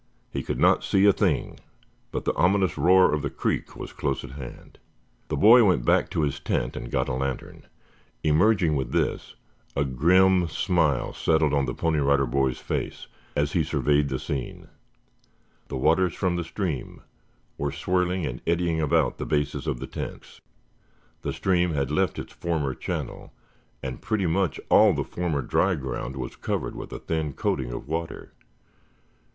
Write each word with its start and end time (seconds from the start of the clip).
He 0.31 0.41
could 0.41 0.59
not 0.59 0.83
see 0.83 1.05
a 1.05 1.13
thing, 1.13 1.59
but 2.11 2.25
the 2.25 2.33
ominous 2.33 2.75
roar 2.75 3.13
of 3.13 3.21
the 3.21 3.29
creek 3.29 3.75
was 3.75 3.93
close 3.93 4.23
at 4.23 4.31
hand. 4.31 4.79
The 5.27 5.35
boy 5.37 5.63
went 5.63 5.85
back 5.85 6.09
to 6.09 6.21
his 6.23 6.39
tent 6.39 6.75
and 6.75 6.89
got 6.89 7.07
a 7.07 7.13
lantern. 7.13 7.67
Emerging 8.23 8.75
with 8.75 8.93
this, 8.93 9.35
a 9.75 9.85
grim 9.85 10.47
smile 10.47 11.13
settled 11.13 11.53
on 11.53 11.67
the 11.67 11.75
Pony 11.75 11.99
Rider 11.99 12.25
Boy's 12.25 12.57
face 12.57 13.05
as 13.35 13.51
he 13.51 13.63
surveyed 13.63 14.09
the 14.09 14.17
scene. 14.17 14.69
The 15.67 15.77
waters 15.77 16.15
from 16.15 16.35
the 16.35 16.43
stream 16.43 17.03
were 17.59 17.71
swirling 17.71 18.25
and 18.25 18.41
eddying 18.47 18.81
about 18.81 19.19
the 19.19 19.25
bases 19.27 19.67
of 19.67 19.79
the 19.79 19.85
tents; 19.85 20.41
the 21.21 21.31
stream 21.31 21.75
had 21.75 21.91
left 21.91 22.17
its 22.17 22.33
former 22.33 22.73
channel 22.73 23.33
and 23.83 24.01
pretty 24.01 24.25
much 24.25 24.59
all 24.67 24.93
the 24.93 25.03
former 25.03 25.43
dry 25.43 25.75
ground 25.75 26.15
was 26.15 26.35
covered 26.37 26.75
with 26.75 26.91
a 26.91 26.97
thin 26.97 27.33
coating 27.33 27.71
of 27.71 27.87
water. 27.87 28.31